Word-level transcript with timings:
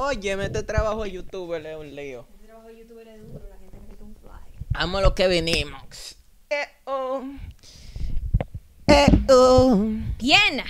Oye, 0.00 0.32
este 0.44 0.62
trabajo 0.62 1.02
de 1.02 1.10
youtuber 1.10 1.66
es 1.66 1.76
un 1.76 1.92
lío. 1.96 2.24
Este 2.34 2.46
trabajo 2.46 2.68
de 2.68 2.78
youtuber 2.78 3.08
es 3.08 3.20
duro, 3.20 3.48
la 3.48 3.58
gente 3.58 3.78
necesita 3.80 4.04
un 4.04 4.14
fly. 4.14 4.64
Vamos 4.70 5.00
a 5.00 5.02
lo 5.02 5.14
que 5.16 5.26
vinimos. 5.26 6.16
Eh, 6.50 6.68
oh. 6.84 7.24
Eh, 8.86 9.06
oh. 9.28 9.76
Bien. 10.18 10.62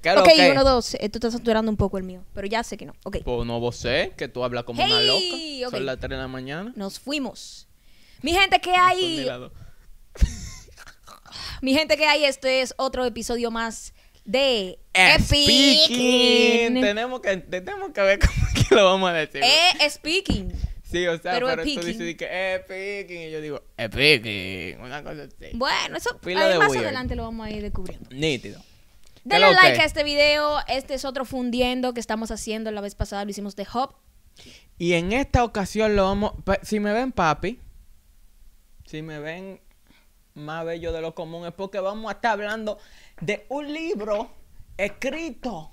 ¿Qué 0.00 0.14
lo 0.14 0.20
Ok, 0.22 0.28
que? 0.36 0.52
uno, 0.52 0.62
dos. 0.62 0.94
Eh, 0.94 1.08
tú 1.08 1.18
estás 1.18 1.32
saturando 1.32 1.68
un 1.68 1.76
poco 1.76 1.98
el 1.98 2.04
mío, 2.04 2.24
pero 2.32 2.46
ya 2.46 2.62
sé 2.62 2.76
que 2.76 2.86
no. 2.86 2.92
Ok. 3.02 3.16
Pues 3.24 3.44
no 3.44 3.58
vos 3.58 3.74
sé, 3.74 4.12
que 4.16 4.28
tú 4.28 4.44
hablas 4.44 4.62
como 4.62 4.80
una 4.84 5.00
loca. 5.00 5.66
ok. 5.66 5.70
Son 5.72 5.86
las 5.86 5.98
3 5.98 6.10
de 6.10 6.16
la 6.16 6.28
mañana. 6.28 6.72
Nos 6.76 7.00
fuimos. 7.00 7.66
Mi 8.22 8.32
gente, 8.32 8.60
¿qué 8.60 8.70
hay? 8.70 9.28
Mi 11.60 11.74
gente, 11.74 11.96
¿qué 11.96 12.06
hay? 12.06 12.24
Este 12.24 12.62
es 12.62 12.72
otro 12.76 13.04
episodio 13.04 13.50
más 13.50 13.94
de 14.24 14.78
Speaking. 15.20 16.76
Epic. 16.76 16.82
Tenemos 16.82 17.20
que, 17.20 17.36
tenemos 17.36 17.90
que 17.92 18.00
ver 18.00 18.18
cómo 18.26 18.46
es 18.54 18.68
que 18.68 18.74
lo 18.74 18.84
vamos 18.84 19.10
a 19.10 19.14
decir. 19.14 19.42
Eh, 19.42 19.90
speaking. 19.90 20.52
sí, 20.82 21.06
o 21.06 21.18
sea, 21.18 21.32
pero 21.32 21.46
pero, 21.46 21.62
tú 21.62 21.70
speaking. 21.70 21.98
dices 21.98 22.16
que 22.16 22.28
eh, 22.28 22.60
speaking 22.64 23.28
y 23.28 23.30
yo 23.30 23.40
digo 23.40 23.62
speaking, 23.78 24.80
una 24.80 25.02
cosa 25.02 25.24
así. 25.24 25.50
Bueno, 25.54 25.96
eso 25.96 26.18
ahí 26.24 26.34
más 26.34 26.70
weird. 26.70 26.84
adelante 26.84 27.14
lo 27.16 27.24
vamos 27.24 27.46
a 27.46 27.50
ir 27.50 27.62
descubriendo. 27.62 28.08
Nítido. 28.10 28.62
Denle 29.24 29.52
like 29.52 29.80
a 29.80 29.84
este 29.84 30.02
video. 30.02 30.58
Este 30.66 30.94
es 30.94 31.04
otro 31.04 31.24
fundiendo 31.24 31.92
que 31.94 32.00
estamos 32.00 32.30
haciendo. 32.30 32.70
La 32.70 32.80
vez 32.80 32.94
pasada 32.94 33.24
lo 33.24 33.30
hicimos 33.30 33.54
de 33.54 33.66
Hub. 33.72 33.94
Y 34.78 34.94
en 34.94 35.12
esta 35.12 35.44
ocasión 35.44 35.94
lo 35.94 36.04
vamos. 36.04 36.32
Si 36.62 36.80
me 36.80 36.92
ven, 36.92 37.12
papi. 37.12 37.60
Si 38.86 39.02
me 39.02 39.20
ven 39.20 39.60
más 40.34 40.64
bello 40.64 40.92
de 40.92 41.00
lo 41.00 41.14
común, 41.14 41.46
es 41.46 41.52
porque 41.52 41.80
vamos 41.80 42.10
a 42.10 42.14
estar 42.14 42.32
hablando 42.32 42.78
de 43.20 43.46
un 43.48 43.72
libro 43.72 44.30
escrito 44.76 45.70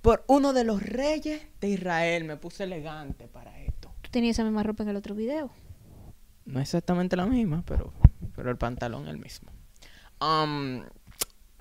por 0.00 0.24
uno 0.28 0.52
de 0.52 0.64
los 0.64 0.82
reyes 0.82 1.42
de 1.60 1.68
Israel. 1.68 2.24
Me 2.24 2.36
puse 2.36 2.64
elegante 2.64 3.26
para 3.28 3.58
esto. 3.60 3.92
Tú 4.02 4.10
tenías 4.10 4.36
esa 4.36 4.44
misma 4.44 4.62
ropa 4.62 4.82
en 4.82 4.90
el 4.90 4.96
otro 4.96 5.14
video. 5.14 5.50
No 6.44 6.60
exactamente 6.60 7.16
la 7.16 7.26
misma, 7.26 7.62
pero, 7.66 7.92
pero 8.34 8.50
el 8.50 8.56
pantalón 8.56 9.04
es 9.04 9.10
el 9.10 9.18
mismo. 9.18 9.50
Um, 10.20 10.82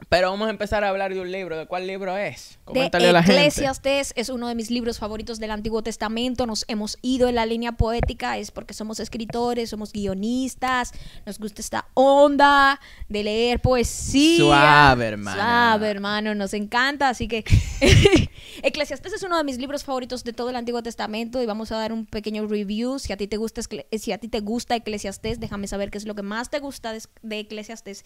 pero 0.10 0.30
vamos 0.30 0.48
a 0.48 0.52
empezar 0.52 0.86
a 0.86 0.90
hablar 0.90 1.14
de 1.14 1.20
un 1.20 1.32
libro. 1.32 1.58
¿De 1.58 1.66
cuál 1.66 1.86
libro 1.86 2.16
es? 2.16 2.60
Coméntale 2.64 3.06
de 3.06 3.10
a 3.10 3.14
la 3.14 3.24
gente. 3.24 3.42
Eclesiastes 3.42 4.14
es 4.16 4.30
uno 4.30 4.48
de 4.48 4.56
mis 4.56 4.72
libros 4.72 5.00
favoritos 5.00 5.38
del 5.38 5.52
Antiguo 5.52 5.84
Testamento. 5.84 6.46
Nos 6.46 6.64
hemos 6.70 6.98
ido 7.02 7.28
en 7.28 7.36
la 7.36 7.46
línea 7.46 7.74
poética, 7.74 8.38
es 8.38 8.52
porque 8.52 8.74
somos 8.74 9.02
escritores, 9.02 9.70
somos 9.70 9.92
guionistas, 9.92 10.94
nos 11.26 11.40
gusta 11.40 11.62
esta 11.62 11.88
onda 11.94 12.80
de 13.10 13.24
leer 13.24 13.60
poesía. 13.60 14.38
Suave, 14.38 15.08
hermana. 15.08 15.36
Suave, 15.36 15.90
hermano, 15.90 16.36
nos 16.36 16.54
encanta. 16.54 17.10
Así 17.10 17.28
que 17.28 17.44
Eclesiastes 18.64 19.12
es 19.12 19.24
uno 19.24 19.38
de 19.38 19.44
mis 19.44 19.58
libros 19.58 19.84
favoritos 19.84 20.24
de 20.24 20.32
todo 20.32 20.52
el 20.52 20.56
Antiguo 20.56 20.82
Testamento 20.82 21.42
y 21.42 21.46
vamos 21.46 21.74
a 21.74 21.78
dar 21.78 21.92
un 21.92 22.06
pequeño 22.06 22.48
review. 22.48 22.98
Si 23.00 23.12
a 23.12 23.18
ti 23.18 23.28
te 23.28 23.36
gusta, 23.36 23.62
si 23.92 24.12
a 24.14 24.18
ti 24.20 24.30
te 24.30 24.40
gusta 24.40 24.78
Eclesiastes, 24.78 25.42
déjame 25.42 25.68
saber 25.68 25.92
qué 25.92 25.98
es 25.98 26.06
lo 26.06 26.16
que 26.16 26.22
más 26.22 26.50
te 26.50 26.60
gusta 26.60 26.94
de, 26.94 27.02
de 27.24 27.40
Eclesiastes. 27.40 28.06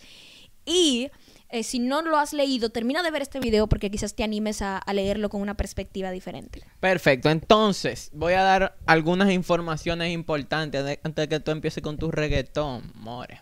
Y 0.66 1.10
eh, 1.52 1.64
si 1.64 1.80
no 1.80 2.02
lo 2.02 2.18
has 2.18 2.34
leído, 2.34 2.70
termina 2.70 3.04
de 3.04 3.12
ver 3.12 3.22
este 3.22 3.40
video 3.40 3.68
porque 3.68 3.92
quizás 3.92 4.16
te 4.16 4.24
animes 4.24 4.62
a, 4.62 4.78
a 4.78 4.94
leerlo 4.94 5.30
con 5.30 5.42
una 5.42 5.56
perspectiva 5.56 6.12
diferente. 6.12 6.64
Perfecto, 6.80 7.30
entonces 7.30 8.10
voy 8.14 8.34
a 8.34 8.42
dar 8.42 8.78
algunas 8.86 9.32
informaciones 9.32 10.12
importantes 10.12 10.84
de- 10.86 11.00
antes 11.04 11.24
de 11.24 11.30
que 11.30 11.40
tú 11.40 11.52
empieces 11.52 11.84
con 11.84 11.98
tu 11.98 12.12
reggaetón, 12.12 12.92
more. 12.96 13.42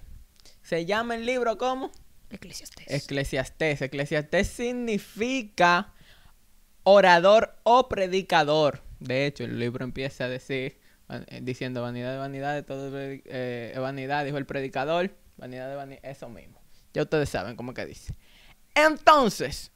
Se 0.61 0.85
llama 0.85 1.15
el 1.15 1.25
libro 1.25 1.57
¿cómo? 1.57 1.91
Eclesiastes. 2.29 2.85
Eclesiastés. 2.87 3.81
Eclesiastés 3.81 4.47
significa 4.47 5.93
orador 6.83 7.55
o 7.63 7.89
predicador. 7.89 8.83
De 8.99 9.25
hecho, 9.25 9.43
el 9.45 9.59
libro 9.59 9.83
empieza 9.83 10.25
a 10.25 10.29
decir, 10.29 10.77
eh, 11.09 11.39
diciendo 11.41 11.81
vanidad 11.81 12.11
de 12.11 12.17
vanidad, 12.17 12.63
todo 12.65 12.99
es 12.99 13.21
eh, 13.25 13.71
es 13.73 13.79
vanidad, 13.79 14.25
dijo 14.25 14.37
el 14.37 14.45
predicador, 14.45 15.11
vanidad 15.37 15.69
de 15.69 15.75
vanidad, 15.75 15.99
eso 16.03 16.29
mismo. 16.29 16.58
Ya 16.93 17.03
ustedes 17.03 17.29
saben 17.29 17.55
cómo 17.55 17.73
que 17.73 17.85
dice. 17.85 18.15
Entonces, 18.75 19.71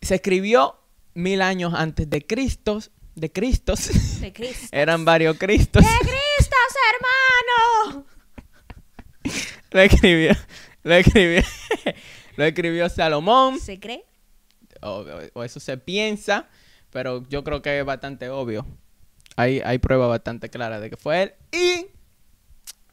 se 0.00 0.14
escribió 0.14 0.80
mil 1.14 1.42
años 1.42 1.74
antes 1.74 2.08
de 2.08 2.26
Cristo, 2.26 2.80
de 3.14 3.32
Cristos. 3.32 4.20
de 4.20 4.32
Cristo. 4.32 4.68
Eran 4.72 5.04
varios 5.04 5.36
Cristos. 5.38 5.82
¡De 5.82 5.98
Cristo, 5.98 6.56
hermano! 7.84 8.06
Lo 9.72 9.80
escribió, 9.80 10.32
lo 10.84 10.94
escribió, 10.94 11.42
lo 12.36 12.44
escribió 12.44 12.88
Salomón. 12.88 13.58
¿Se 13.58 13.80
cree? 13.80 14.04
o, 14.80 15.04
o 15.34 15.42
eso 15.42 15.58
se 15.58 15.76
piensa, 15.76 16.48
pero 16.90 17.26
yo 17.28 17.42
creo 17.44 17.60
que 17.62 17.80
es 17.80 17.84
bastante 17.84 18.30
obvio. 18.30 18.64
Hay, 19.36 19.60
hay 19.64 19.78
pruebas 19.78 20.08
bastante 20.08 20.48
claras 20.48 20.80
de 20.80 20.90
que 20.90 20.96
fue 20.96 21.22
él. 21.22 21.32
Y 21.52 21.86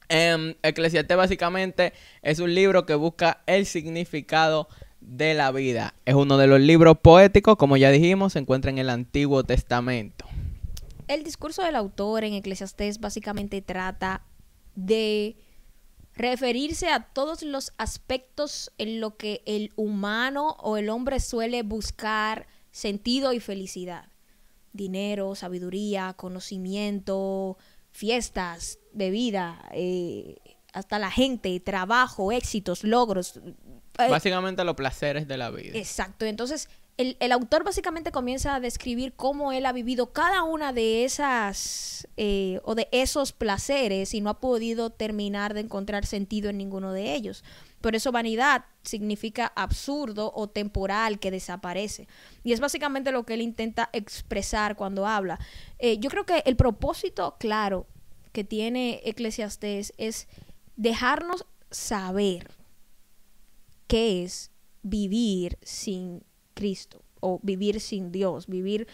em, 0.09 0.55
Eclesiastés 0.63 1.17
básicamente 1.17 1.93
es 2.21 2.39
un 2.39 2.53
libro 2.53 2.85
que 2.85 2.95
busca 2.95 3.41
el 3.45 3.65
significado 3.65 4.67
de 5.01 5.33
la 5.33 5.51
vida. 5.51 5.93
Es 6.05 6.15
uno 6.15 6.37
de 6.37 6.47
los 6.47 6.59
libros 6.59 6.97
poéticos, 7.01 7.57
como 7.57 7.77
ya 7.77 7.91
dijimos, 7.91 8.33
se 8.33 8.39
encuentra 8.39 8.71
en 8.71 8.77
el 8.77 8.89
Antiguo 8.89 9.43
Testamento. 9.43 10.25
El 11.07 11.23
discurso 11.23 11.63
del 11.63 11.75
autor 11.75 12.23
en 12.23 12.33
Eclesiastés 12.33 12.99
básicamente 12.99 13.61
trata 13.61 14.23
de 14.75 15.35
referirse 16.15 16.89
a 16.89 17.01
todos 17.01 17.43
los 17.43 17.73
aspectos 17.77 18.71
en 18.77 18.99
lo 18.99 19.17
que 19.17 19.41
el 19.45 19.71
humano 19.75 20.55
o 20.59 20.77
el 20.77 20.89
hombre 20.89 21.19
suele 21.19 21.63
buscar 21.63 22.47
sentido 22.71 23.33
y 23.33 23.39
felicidad. 23.39 24.09
Dinero, 24.73 25.35
sabiduría, 25.35 26.13
conocimiento, 26.13 27.57
fiestas, 27.91 28.79
bebida, 28.93 29.59
eh, 29.73 30.37
hasta 30.73 30.99
la 30.99 31.11
gente, 31.11 31.59
trabajo, 31.59 32.31
éxitos, 32.31 32.83
logros. 32.83 33.37
Eh, 33.37 34.09
Básicamente 34.09 34.63
los 34.63 34.75
placeres 34.75 35.27
de 35.27 35.37
la 35.37 35.51
vida. 35.51 35.77
Exacto. 35.77 36.25
Entonces, 36.25 36.69
el, 36.97 37.17
el 37.19 37.31
autor 37.31 37.63
básicamente 37.63 38.11
comienza 38.11 38.55
a 38.55 38.59
describir 38.59 39.13
cómo 39.13 39.51
él 39.51 39.65
ha 39.65 39.71
vivido 39.71 40.13
cada 40.13 40.43
una 40.43 40.73
de 40.73 41.03
esas 41.05 42.07
eh, 42.17 42.59
o 42.63 42.75
de 42.75 42.87
esos 42.91 43.31
placeres 43.31 44.13
y 44.13 44.21
no 44.21 44.29
ha 44.29 44.39
podido 44.39 44.91
terminar 44.91 45.53
de 45.53 45.61
encontrar 45.61 46.05
sentido 46.05 46.49
en 46.49 46.57
ninguno 46.57 46.91
de 46.93 47.15
ellos. 47.15 47.43
Por 47.81 47.95
eso 47.95 48.11
vanidad 48.11 48.65
significa 48.83 49.51
absurdo 49.55 50.31
o 50.35 50.47
temporal 50.47 51.19
que 51.19 51.31
desaparece. 51.31 52.07
Y 52.43 52.53
es 52.53 52.59
básicamente 52.59 53.11
lo 53.11 53.23
que 53.23 53.33
él 53.33 53.41
intenta 53.41 53.89
expresar 53.91 54.75
cuando 54.75 55.07
habla. 55.07 55.39
Eh, 55.79 55.97
yo 55.97 56.09
creo 56.09 56.25
que 56.25 56.43
el 56.45 56.55
propósito 56.55 57.35
claro 57.39 57.87
que 58.33 58.43
tiene 58.43 59.01
Eclesiastés 59.05 59.93
es 59.97 60.27
dejarnos 60.75 61.45
saber 61.71 62.51
qué 63.87 64.23
es 64.23 64.51
vivir 64.81 65.57
sin 65.61 66.23
Cristo 66.53 67.03
o 67.21 67.39
vivir 67.41 67.79
sin 67.79 68.11
Dios, 68.11 68.47
vivir 68.47 68.87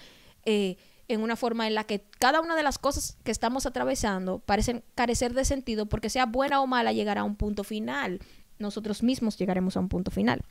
eh, 0.46 0.78
en 1.08 1.22
una 1.22 1.36
forma 1.36 1.68
en 1.68 1.74
la 1.74 1.86
que 1.86 2.06
cada 2.20 2.42
una 2.42 2.56
de 2.56 2.64
las 2.64 2.78
cosas 2.78 3.18
que 3.24 3.32
estamos 3.32 3.66
atravesando 3.66 4.40
parecen 4.40 4.84
carecer 4.94 5.34
de 5.34 5.46
sentido 5.46 5.88
porque 5.88 6.10
sea 6.10 6.28
buena 6.28 6.62
o 6.62 6.68
mala 6.68 6.94
llegará 6.94 7.22
a 7.22 7.24
un 7.24 7.36
punto 7.36 7.64
final. 7.64 8.20
Nosotros 8.60 9.02
mismos 9.02 9.38
llegaremos 9.38 9.78
a 9.78 9.80
un 9.80 9.90
punto 9.90 10.12
final. 10.12 10.42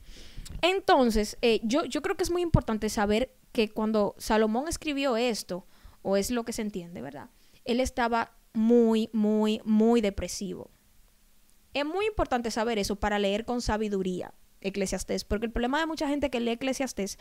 Entonces, 0.62 1.36
eh, 1.42 1.60
yo, 1.62 1.84
yo 1.84 2.02
creo 2.02 2.16
que 2.16 2.24
es 2.24 2.30
muy 2.30 2.42
importante 2.42 2.88
saber 2.88 3.34
que 3.52 3.68
cuando 3.68 4.14
Salomón 4.18 4.66
escribió 4.66 5.16
esto, 5.16 5.66
o 6.02 6.16
es 6.16 6.30
lo 6.30 6.44
que 6.44 6.52
se 6.52 6.62
entiende, 6.62 7.02
¿verdad? 7.02 7.28
Él 7.64 7.80
estaba 7.80 8.32
muy, 8.52 9.10
muy, 9.12 9.60
muy 9.64 10.00
depresivo. 10.00 10.70
Es 11.74 11.84
muy 11.84 12.06
importante 12.06 12.50
saber 12.50 12.78
eso 12.78 12.96
para 12.96 13.18
leer 13.18 13.44
con 13.44 13.60
sabiduría 13.60 14.34
Eclesiastés, 14.60 15.24
porque 15.24 15.46
el 15.46 15.52
problema 15.52 15.78
de 15.78 15.86
mucha 15.86 16.08
gente 16.08 16.30
que 16.30 16.40
lee 16.40 16.52
Eclesiastés 16.52 17.18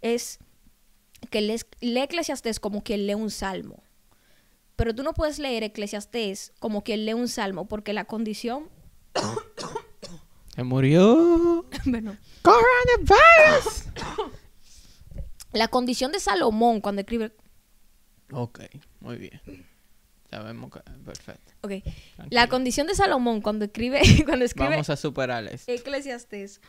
es 0.00 0.38
que 1.30 1.40
lee, 1.40 1.60
lee 1.80 2.02
Eclesiastés 2.02 2.60
como 2.60 2.82
quien 2.82 3.06
lee 3.06 3.14
un 3.14 3.30
salmo. 3.30 3.82
Pero 4.76 4.94
tú 4.94 5.02
no 5.02 5.14
puedes 5.14 5.38
leer 5.38 5.62
Eclesiastés 5.62 6.52
como 6.58 6.82
quien 6.82 7.04
lee 7.04 7.14
un 7.14 7.28
salmo, 7.28 7.66
porque 7.66 7.92
la 7.92 8.04
condición... 8.04 8.70
Se 10.54 10.62
murió. 10.62 11.66
bueno, 11.84 12.16
Coronavirus. 12.42 13.84
la 15.52 15.68
condición 15.68 16.12
de 16.12 16.20
Salomón 16.20 16.80
cuando 16.80 17.00
escribe... 17.00 17.32
ok, 18.32 18.60
muy 19.00 19.16
bien. 19.18 19.40
Que... 20.70 20.80
Perfecto. 21.04 21.52
Ok, 21.62 21.72
la 22.30 22.48
condición 22.48 22.86
de 22.86 22.94
Salomón 22.94 23.40
cuando 23.40 23.64
escribe... 23.64 24.00
cuando 24.26 24.44
escribe 24.44 24.70
Vamos 24.70 24.90
a 24.90 24.96
superar 24.96 25.44
esto. 25.46 25.70
Eclesiastés 25.70 26.60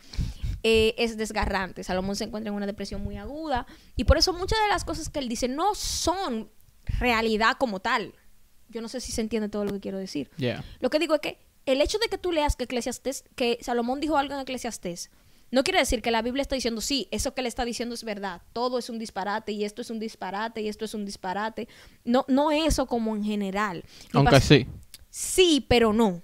eh, 0.62 0.94
es 0.98 1.16
desgarrante. 1.16 1.84
Salomón 1.84 2.16
se 2.16 2.24
encuentra 2.24 2.50
en 2.50 2.56
una 2.56 2.66
depresión 2.66 3.02
muy 3.02 3.16
aguda 3.16 3.66
y 3.94 4.04
por 4.04 4.18
eso 4.18 4.32
muchas 4.32 4.58
de 4.60 4.68
las 4.68 4.84
cosas 4.84 5.08
que 5.08 5.18
él 5.18 5.28
dice 5.28 5.48
no 5.48 5.74
son 5.74 6.50
realidad 6.98 7.56
como 7.58 7.80
tal. 7.80 8.14
Yo 8.68 8.80
no 8.80 8.88
sé 8.88 9.00
si 9.00 9.12
se 9.12 9.20
entiende 9.20 9.48
todo 9.48 9.64
lo 9.64 9.72
que 9.72 9.80
quiero 9.80 9.98
decir. 9.98 10.30
Yeah. 10.36 10.64
Lo 10.80 10.90
que 10.90 10.98
digo 10.98 11.14
es 11.14 11.20
que 11.20 11.38
el 11.66 11.80
hecho 11.80 11.98
de 11.98 12.08
que 12.08 12.18
tú 12.18 12.32
leas 12.32 12.56
que 12.56 12.64
Eclesiastés, 12.64 13.24
que 13.34 13.58
Salomón 13.60 14.00
dijo 14.00 14.16
algo 14.16 14.34
en 14.34 14.40
Eclesiastés, 14.40 15.10
No 15.50 15.62
quiere 15.62 15.78
decir 15.78 16.02
que 16.02 16.10
la 16.10 16.22
Biblia 16.22 16.42
está 16.42 16.56
diciendo, 16.56 16.80
sí, 16.80 17.08
eso 17.10 17.34
que 17.34 17.42
le 17.42 17.48
está 17.48 17.64
diciendo 17.64 17.94
es 17.94 18.04
verdad, 18.04 18.42
todo 18.52 18.78
es 18.78 18.90
un 18.90 18.98
disparate 18.98 19.52
y 19.52 19.64
esto 19.64 19.80
es 19.80 19.90
un 19.90 19.98
disparate 19.98 20.60
y 20.60 20.68
esto 20.68 20.84
es 20.84 20.94
un 20.94 21.04
disparate. 21.04 21.68
No, 22.04 22.24
no 22.28 22.50
eso 22.50 22.86
como 22.86 23.14
en 23.14 23.24
general. 23.24 23.84
Aunque 24.12 24.40
sí. 24.40 24.66
Sí, 25.10 25.64
pero 25.68 25.92
no. 25.92 26.20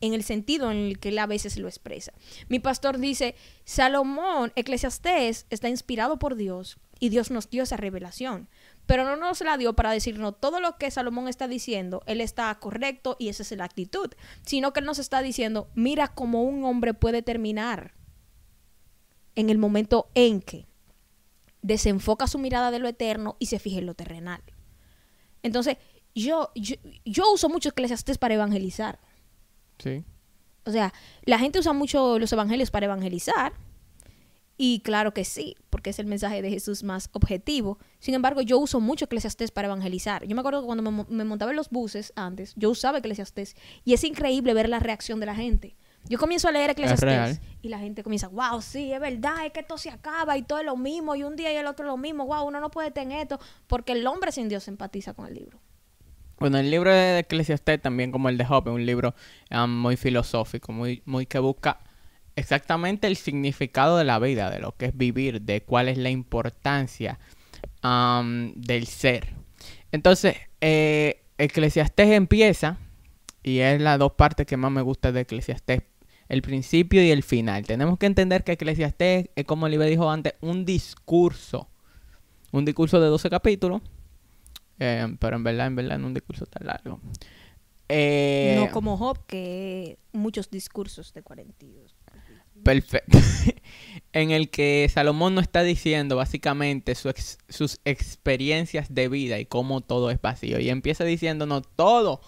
En 0.00 0.12
el 0.12 0.24
sentido 0.24 0.70
en 0.70 0.78
el 0.78 0.98
que 0.98 1.10
él 1.10 1.18
a 1.18 1.26
veces 1.26 1.56
lo 1.56 1.68
expresa. 1.68 2.12
Mi 2.48 2.58
pastor 2.58 2.98
dice, 2.98 3.36
Salomón, 3.64 4.52
Eclesiastés, 4.56 5.46
está 5.48 5.68
inspirado 5.68 6.18
por 6.18 6.34
Dios 6.34 6.78
y 6.98 7.08
Dios 7.08 7.30
nos 7.30 7.48
dio 7.48 7.62
esa 7.62 7.76
revelación. 7.76 8.48
Pero 8.86 9.04
no 9.04 9.16
nos 9.16 9.40
la 9.40 9.56
dio 9.56 9.74
para 9.74 9.92
decirnos 9.92 10.38
todo 10.40 10.60
lo 10.60 10.76
que 10.76 10.90
Salomón 10.90 11.28
está 11.28 11.48
diciendo, 11.48 12.02
él 12.06 12.20
está 12.20 12.54
correcto 12.56 13.16
y 13.18 13.28
esa 13.28 13.42
es 13.42 13.52
la 13.52 13.64
actitud. 13.64 14.10
Sino 14.44 14.72
que 14.72 14.80
él 14.80 14.86
nos 14.86 14.98
está 14.98 15.22
diciendo, 15.22 15.68
mira 15.74 16.08
cómo 16.08 16.42
un 16.42 16.64
hombre 16.64 16.92
puede 16.92 17.22
terminar 17.22 17.94
en 19.34 19.50
el 19.50 19.58
momento 19.58 20.08
en 20.14 20.40
que 20.40 20.66
desenfoca 21.62 22.26
su 22.26 22.38
mirada 22.38 22.70
de 22.70 22.78
lo 22.78 22.88
eterno 22.88 23.36
y 23.38 23.46
se 23.46 23.58
fija 23.58 23.78
en 23.78 23.86
lo 23.86 23.94
terrenal. 23.94 24.42
Entonces, 25.42 25.78
yo, 26.14 26.50
yo, 26.54 26.76
yo 27.04 27.32
uso 27.32 27.48
mucho 27.48 27.70
Eclesiastés 27.70 28.18
para 28.18 28.34
evangelizar. 28.34 28.98
Sí. 29.78 30.04
O 30.64 30.70
sea, 30.70 30.92
la 31.24 31.38
gente 31.38 31.58
usa 31.58 31.72
mucho 31.72 32.18
los 32.18 32.32
evangelios 32.32 32.70
para 32.70 32.86
evangelizar. 32.86 33.52
Y 34.56 34.80
claro 34.80 35.12
que 35.12 35.24
sí, 35.24 35.56
porque 35.68 35.90
es 35.90 35.98
el 35.98 36.06
mensaje 36.06 36.40
de 36.40 36.48
Jesús 36.48 36.84
más 36.84 37.10
objetivo. 37.12 37.78
Sin 37.98 38.14
embargo, 38.14 38.40
yo 38.40 38.58
uso 38.58 38.80
mucho 38.80 39.06
Eclesiastés 39.06 39.50
para 39.50 39.66
evangelizar. 39.66 40.24
Yo 40.26 40.36
me 40.36 40.40
acuerdo 40.40 40.60
que 40.60 40.66
cuando 40.66 40.90
me 41.08 41.24
montaba 41.24 41.50
en 41.50 41.56
los 41.56 41.70
buses 41.70 42.12
antes, 42.14 42.54
yo 42.56 42.70
usaba 42.70 42.98
Eclesiastés. 42.98 43.56
Y 43.84 43.94
es 43.94 44.04
increíble 44.04 44.54
ver 44.54 44.68
la 44.68 44.78
reacción 44.78 45.18
de 45.18 45.26
la 45.26 45.34
gente. 45.34 45.76
Yo 46.08 46.18
comienzo 46.18 46.48
a 46.48 46.52
leer 46.52 46.70
Eclesiastés 46.70 47.08
real. 47.08 47.40
y 47.62 47.68
la 47.68 47.78
gente 47.78 48.02
comienza, 48.02 48.28
wow, 48.28 48.60
sí, 48.60 48.92
es 48.92 49.00
verdad, 49.00 49.46
es 49.46 49.52
que 49.52 49.60
esto 49.60 49.78
se 49.78 49.90
acaba 49.90 50.36
y 50.36 50.42
todo 50.42 50.58
es 50.58 50.66
lo 50.66 50.76
mismo, 50.76 51.16
y 51.16 51.22
un 51.22 51.34
día 51.34 51.52
y 51.52 51.56
el 51.56 51.66
otro 51.66 51.86
lo 51.86 51.96
mismo, 51.96 52.26
wow, 52.26 52.46
uno 52.46 52.60
no 52.60 52.70
puede 52.70 52.90
tener 52.90 53.22
esto, 53.22 53.40
porque 53.66 53.92
el 53.92 54.06
hombre 54.06 54.30
sin 54.30 54.48
Dios 54.48 54.68
empatiza 54.68 55.14
con 55.14 55.26
el 55.26 55.34
libro. 55.34 55.58
Bueno, 56.38 56.58
el 56.58 56.70
libro 56.70 56.92
de 56.92 57.20
Eclesiastés, 57.20 57.80
también 57.80 58.10
como 58.10 58.28
el 58.28 58.36
de 58.36 58.44
Job, 58.44 58.68
es 58.68 58.74
un 58.74 58.84
libro 58.84 59.14
um, 59.50 59.70
muy 59.70 59.96
filosófico, 59.96 60.72
muy, 60.72 61.02
muy 61.06 61.26
que 61.26 61.38
busca 61.38 61.80
exactamente 62.36 63.06
el 63.06 63.16
significado 63.16 63.96
de 63.96 64.04
la 64.04 64.18
vida, 64.18 64.50
de 64.50 64.58
lo 64.58 64.76
que 64.76 64.86
es 64.86 64.96
vivir, 64.96 65.40
de 65.40 65.62
cuál 65.62 65.88
es 65.88 65.96
la 65.96 66.10
importancia 66.10 67.18
um, 67.82 68.52
del 68.54 68.86
ser. 68.86 69.28
Entonces, 69.92 70.36
eh, 70.60 71.22
Eclesiastés 71.38 72.10
empieza, 72.10 72.78
y 73.42 73.60
es 73.60 73.80
las 73.80 73.98
dos 73.98 74.12
partes 74.12 74.46
que 74.46 74.56
más 74.56 74.72
me 74.72 74.82
gusta 74.82 75.12
de 75.12 75.20
Eclesiastés, 75.20 75.82
el 76.28 76.42
principio 76.42 77.02
y 77.04 77.10
el 77.10 77.22
final. 77.22 77.64
Tenemos 77.66 77.98
que 77.98 78.06
entender 78.06 78.44
que 78.44 78.52
Eclesiastés 78.52 79.28
es, 79.34 79.44
como 79.44 79.68
Libre 79.68 79.88
dijo 79.88 80.10
antes, 80.10 80.34
un 80.40 80.64
discurso. 80.64 81.68
Un 82.52 82.64
discurso 82.64 83.00
de 83.00 83.08
12 83.08 83.30
capítulos. 83.30 83.82
eh, 84.78 85.06
pero 85.18 85.36
en 85.36 85.44
verdad, 85.44 85.66
en 85.66 85.76
verdad, 85.76 85.98
no 85.98 86.06
un 86.06 86.14
discurso 86.14 86.46
tan 86.46 86.66
largo. 86.66 87.00
Eh, 87.88 88.54
no 88.58 88.70
como 88.70 88.96
Job, 88.96 89.18
que 89.26 89.98
muchos 90.12 90.50
discursos 90.50 91.12
de 91.12 91.22
42. 91.22 91.94
Perfecto. 92.62 93.18
en 94.12 94.30
el 94.30 94.48
que 94.48 94.88
Salomón 94.90 95.34
nos 95.34 95.42
está 95.42 95.62
diciendo 95.62 96.16
básicamente 96.16 96.94
su 96.94 97.08
ex- 97.10 97.38
sus 97.48 97.80
experiencias 97.84 98.94
de 98.94 99.08
vida 99.08 99.38
y 99.38 99.44
cómo 99.46 99.80
todo 99.82 100.10
es 100.10 100.20
vacío. 100.20 100.58
Y 100.60 100.70
empieza 100.70 101.04
diciéndonos 101.04 101.62
todo 101.76 102.20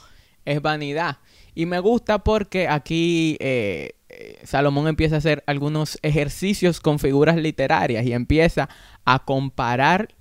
es 0.45 0.61
vanidad. 0.61 1.19
Y 1.57 1.65
me 1.65 1.81
gusta 1.81 2.23
porque 2.23 2.69
aquí 2.69 3.39
eh, 3.41 3.93
eh, 4.11 4.39
Salomón 4.45 4.89
empieza 4.89 5.15
a 5.15 5.19
hacer 5.19 5.43
algunos 5.47 5.99
ejercicios 6.03 6.81
con 6.81 6.99
figuras 6.99 7.37
literarias 7.37 8.05
y 8.05 8.13
empieza 8.13 8.69
a 9.07 9.25
comparar 9.25 10.15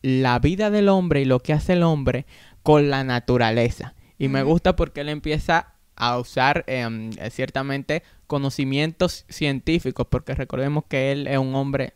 la 0.00 0.38
vida 0.38 0.70
del 0.70 0.88
hombre 0.88 1.20
y 1.20 1.24
lo 1.26 1.40
que 1.40 1.52
hace 1.52 1.74
el 1.74 1.82
hombre 1.82 2.24
con 2.62 2.88
la 2.88 3.04
naturaleza. 3.04 3.94
Y 4.16 4.28
me 4.28 4.42
gusta 4.42 4.76
porque 4.76 5.02
él 5.02 5.10
empieza 5.10 5.74
a 5.94 6.18
usar 6.18 6.64
em, 6.66 7.10
eh, 7.18 7.28
ciertamente 7.28 8.02
conocimientos 8.26 9.26
científicos, 9.28 10.06
porque 10.08 10.34
recordemos 10.34 10.84
que 10.88 11.12
él 11.12 11.26
es 11.26 11.36
un 11.36 11.54
hombre 11.54 11.92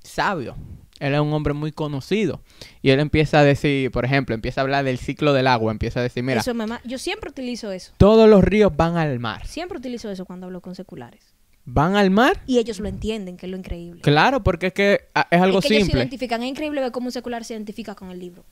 sabio, 0.00 0.56
él 1.00 1.14
es 1.14 1.20
un 1.20 1.32
hombre 1.32 1.52
muy 1.54 1.72
conocido. 1.72 2.40
Y 2.82 2.90
él 2.90 3.00
empieza 3.00 3.40
a 3.40 3.44
decir, 3.44 3.90
por 3.90 4.04
ejemplo, 4.04 4.34
empieza 4.34 4.60
a 4.60 4.62
hablar 4.62 4.84
del 4.84 4.98
ciclo 4.98 5.32
del 5.32 5.46
agua, 5.48 5.72
empieza 5.72 6.00
a 6.00 6.02
decir, 6.04 6.22
mira, 6.22 6.40
Eso 6.40 6.54
me 6.54 6.66
ma- 6.66 6.80
yo 6.84 6.98
siempre 6.98 7.30
utilizo 7.30 7.72
eso. 7.72 7.92
todos 7.96 8.28
los 8.28 8.44
ríos 8.44 8.76
van 8.76 8.96
al 8.96 9.18
mar. 9.18 9.46
Siempre 9.46 9.78
utilizo 9.78 10.10
eso 10.10 10.24
cuando 10.24 10.46
hablo 10.46 10.60
con 10.60 10.74
seculares. 10.76 11.34
¿Van 11.64 11.94
al 11.96 12.10
mar? 12.10 12.40
Y 12.46 12.58
ellos 12.58 12.80
lo 12.80 12.88
entienden, 12.88 13.36
que 13.36 13.46
es 13.46 13.50
lo 13.50 13.56
increíble. 13.58 14.00
Claro, 14.02 14.42
porque 14.42 14.68
es 14.68 14.72
que 14.72 15.00
ah, 15.14 15.26
es 15.30 15.40
algo 15.40 15.58
es 15.58 15.66
que 15.66 15.76
ellos 15.76 15.88
se 15.88 15.96
identifican. 15.96 16.42
Es 16.42 16.48
increíble 16.48 16.80
ver 16.80 16.90
cómo 16.92 17.06
un 17.06 17.12
secular 17.12 17.44
se 17.44 17.54
identifica 17.54 17.94
con 17.94 18.10
el 18.10 18.18
libro. 18.18 18.44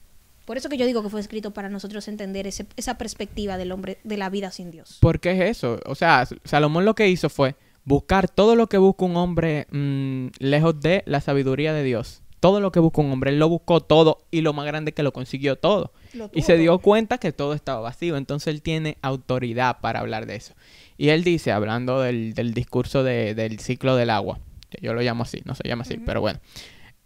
Por 0.45 0.57
eso 0.57 0.69
que 0.69 0.77
yo 0.79 0.87
digo 0.87 1.03
que 1.03 1.11
fue 1.11 1.21
escrito 1.21 1.53
para 1.53 1.69
nosotros 1.69 2.09
entender 2.09 2.47
ese- 2.47 2.67
esa 2.77 2.97
perspectiva 2.97 3.57
del 3.59 3.73
hombre, 3.73 3.99
de 4.05 4.17
la 4.17 4.31
vida 4.31 4.51
sin 4.51 4.71
Dios. 4.71 4.99
¿Por 5.01 5.21
qué 5.21 5.33
es 5.33 5.57
eso? 5.59 5.81
O 5.85 5.95
sea, 5.95 6.27
Salomón 6.45 6.85
lo 6.85 6.95
que 6.95 7.09
hizo 7.09 7.29
fue 7.29 7.55
buscar 7.85 8.29
todo 8.29 8.55
lo 8.57 8.67
que 8.69 8.79
busca 8.79 9.05
un 9.07 9.17
hombre 9.17 9.67
mm, 9.71 10.29
lejos 10.39 10.79
de 10.81 11.03
la 11.07 11.21
sabiduría 11.21 11.73
de 11.73 11.83
Dios. 11.83 12.23
Todo 12.41 12.61
lo 12.61 12.71
que 12.71 12.79
busca 12.81 13.01
un 13.01 13.11
hombre, 13.11 13.31
él 13.31 13.39
lo 13.39 13.49
buscó 13.49 13.81
todo 13.81 14.19
y 14.31 14.43
lo 14.43 14.53
más 14.53 14.65
grande 14.67 14.93
que 14.93 15.03
lo 15.03 15.13
consiguió 15.13 15.57
todo. 15.57 15.93
Y 16.33 16.43
se 16.43 16.57
dio 16.57 16.79
cuenta 16.79 17.19
que 17.19 17.33
todo 17.33 17.53
estaba 17.55 17.81
vacío, 17.81 18.17
entonces 18.17 18.55
él 18.55 18.63
tiene 18.63 18.97
autoridad 19.03 19.79
para 19.81 20.01
hablar 20.01 20.27
de 20.27 20.37
eso. 20.37 20.55
Y 20.97 21.09
él 21.09 21.25
dice, 21.25 21.51
hablando 21.53 22.01
del, 22.01 22.35
del 22.35 22.55
discurso 22.55 23.03
de- 23.03 23.35
del 23.35 23.59
ciclo 23.59 23.97
del 23.97 24.11
agua, 24.11 24.39
que 24.71 24.79
yo 24.81 24.95
lo 24.95 25.01
llamo 25.01 25.25
así, 25.25 25.43
no 25.45 25.55
se 25.55 25.67
llama 25.69 25.83
así, 25.83 25.97
pero 25.99 26.21
bueno. 26.21 26.39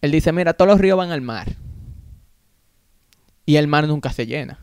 Él 0.03 0.11
dice, 0.11 0.33
mira, 0.33 0.53
todos 0.55 0.71
los 0.71 0.81
ríos 0.81 0.99
van 0.99 1.13
al 1.13 1.21
mar. 1.23 1.49
Y 3.47 3.57
el 3.57 3.67
mar 3.69 3.87
nunca 3.89 4.13
se 4.13 4.27
llena. 4.27 4.59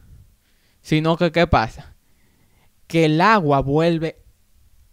Sino 0.81 1.18
que, 1.18 1.31
¿qué 1.31 1.48
pasa? 1.48 1.94
Que 2.88 3.06
el 3.06 3.19
agua 3.21 3.62
vuelve 3.62 4.18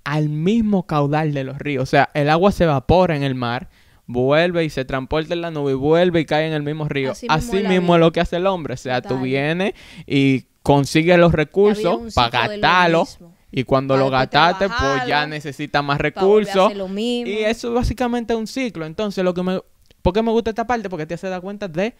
al 0.04 0.28
mismo 0.28 0.86
caudal 0.86 1.32
de 1.34 1.44
los 1.44 1.58
ríos. 1.58 1.82
O 1.84 1.86
sea, 1.86 2.10
el 2.14 2.28
agua 2.30 2.52
se 2.52 2.64
evapora 2.64 3.16
en 3.16 3.22
el 3.22 3.34
mar, 3.34 3.68
vuelve 4.06 4.64
y 4.64 4.70
se 4.70 4.84
transporta 4.84 5.34
en 5.34 5.40
la 5.40 5.50
nube 5.50 5.72
y 5.72 5.74
vuelve 5.74 6.20
y 6.20 6.24
cae 6.26 6.46
en 6.46 6.52
el 6.52 6.62
mismo 6.62 6.88
río. 6.88 7.12
Así 7.12 7.26
Así, 7.28 7.52
mismo 7.52 7.58
es 7.58 7.68
mismo 7.68 7.94
es 7.96 8.00
lo 8.00 8.12
que 8.12 8.20
hace 8.20 8.36
el 8.36 8.46
hombre. 8.46 8.74
O 8.74 8.76
sea, 8.76 9.02
tú 9.02 9.08
Total. 9.10 9.24
vienes 9.24 9.74
y 10.06 10.44
consigues 10.62 11.18
los 11.18 11.30
es 11.30 11.34
recursos 11.34 12.14
para 12.14 12.28
ciclo 12.28 12.40
de 12.50 12.56
lo 12.56 12.62
gastarlos. 12.62 13.10
mismo. 13.20 13.36
Y 13.52 13.64
cuando 13.64 13.96
lo 13.96 14.10
gastaste, 14.10 14.68
pues 14.68 15.06
ya 15.06 15.26
necesitas 15.26 15.82
más 15.82 15.98
recursos. 15.98 16.72
Y 16.98 17.38
eso 17.38 17.68
es 17.68 17.74
básicamente 17.74 18.34
un 18.34 18.46
ciclo. 18.46 18.84
Entonces, 18.84 19.24
lo 19.24 19.32
que 19.34 19.42
me... 19.42 19.60
¿por 20.02 20.12
qué 20.12 20.22
me 20.22 20.30
gusta 20.30 20.50
esta 20.50 20.66
parte? 20.66 20.90
Porque 20.90 21.06
te 21.06 21.14
hace 21.14 21.28
dar 21.28 21.40
cuenta 21.40 21.66
de 21.68 21.94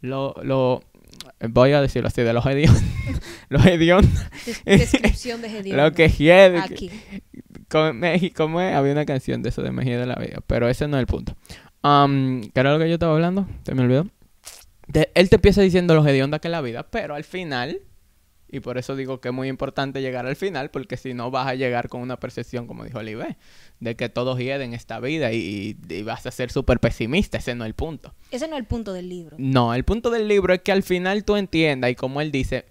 lo... 0.00 0.34
lo 0.42 0.82
voy 1.50 1.72
a 1.72 1.80
decirlo 1.82 2.08
así, 2.08 2.22
de 2.22 2.32
los 2.32 2.46
hediondos. 2.46 2.82
los 3.50 3.66
hediondos. 3.66 4.10
Des- 4.64 4.64
descripción 4.64 5.42
de 5.42 5.50
Gedeón. 5.50 5.76
Lo 5.84 5.92
que 5.92 6.08
hiede. 6.08 6.58
Aquí. 6.58 6.90
Con 7.72 7.98
México, 7.98 8.44
¿cómo 8.44 8.60
es? 8.60 8.74
Había 8.74 8.92
una 8.92 9.06
canción 9.06 9.42
de 9.42 9.48
eso 9.48 9.62
de 9.62 9.72
Mejía 9.72 9.98
de 9.98 10.06
la 10.06 10.14
Vida, 10.16 10.40
pero 10.46 10.68
ese 10.68 10.86
no 10.88 10.98
es 10.98 11.00
el 11.00 11.06
punto. 11.06 11.34
Um, 11.82 12.42
¿Qué 12.42 12.60
era 12.60 12.72
lo 12.72 12.78
que 12.78 12.86
yo 12.88 12.94
estaba 12.94 13.14
hablando? 13.14 13.48
Se 13.64 13.74
me 13.74 13.82
olvidó. 13.82 14.06
De- 14.88 15.10
él 15.14 15.28
te 15.30 15.36
empieza 15.36 15.62
diciendo 15.62 15.94
los 15.94 16.06
hediondas 16.06 16.40
que 16.40 16.48
es 16.48 16.52
la 16.52 16.60
vida, 16.60 16.84
pero 16.90 17.14
al 17.14 17.24
final, 17.24 17.80
y 18.50 18.60
por 18.60 18.76
eso 18.76 18.94
digo 18.94 19.20
que 19.20 19.28
es 19.28 19.34
muy 19.34 19.48
importante 19.48 20.02
llegar 20.02 20.26
al 20.26 20.36
final, 20.36 20.70
porque 20.70 20.96
si 20.98 21.14
no 21.14 21.30
vas 21.30 21.46
a 21.46 21.54
llegar 21.54 21.88
con 21.88 22.02
una 22.02 22.18
percepción, 22.18 22.66
como 22.66 22.84
dijo 22.84 22.98
Olive, 22.98 23.38
de 23.80 23.96
que 23.96 24.08
todos 24.10 24.38
hieden 24.38 24.74
esta 24.74 25.00
vida 25.00 25.32
y, 25.32 25.76
y- 25.88 25.94
y 25.94 26.02
vas 26.02 26.26
a 26.26 26.30
ser 26.30 26.50
súper 26.52 26.78
pesimista. 26.78 27.38
Ese 27.38 27.54
no 27.54 27.64
es 27.64 27.68
el 27.68 27.74
punto. 27.74 28.14
Ese 28.30 28.48
no 28.48 28.56
es 28.56 28.60
el 28.60 28.66
punto 28.66 28.92
del 28.92 29.08
libro. 29.08 29.36
No, 29.38 29.72
el 29.74 29.84
punto 29.84 30.10
del 30.10 30.28
libro 30.28 30.52
es 30.52 30.60
que 30.60 30.72
al 30.72 30.82
final 30.82 31.24
tú 31.24 31.36
entiendas 31.36 31.90
y 31.90 31.94
como 31.94 32.20
él 32.20 32.30
dice, 32.30 32.66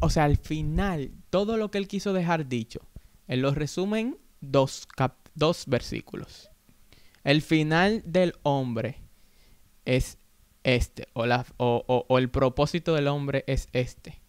o 0.00 0.10
sea, 0.10 0.24
al 0.24 0.36
final 0.36 1.12
todo 1.30 1.56
lo 1.56 1.70
que 1.70 1.78
él 1.78 1.88
quiso 1.88 2.12
dejar 2.12 2.46
dicho, 2.46 2.80
él 3.28 3.40
lo 3.40 3.52
resume 3.52 4.00
en 4.00 4.18
dos, 4.40 4.86
cap- 4.86 5.28
dos 5.34 5.64
versículos. 5.66 6.50
El 7.24 7.42
final 7.42 8.02
del 8.04 8.34
hombre 8.42 9.00
es 9.84 10.18
este, 10.64 11.06
o, 11.12 11.26
la, 11.26 11.44
o, 11.56 11.84
o- 11.86 12.06
o 12.08 12.18
el 12.18 12.30
propósito 12.30 12.94
del 12.94 13.08
hombre 13.08 13.44
es 13.46 13.68
este. 13.72 14.20